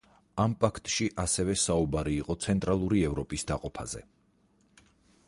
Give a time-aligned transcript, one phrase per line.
[0.43, 4.03] ამ პაქტში ასევე საუბარი იყო ცენტრალური ევროპის დაყოფაზე.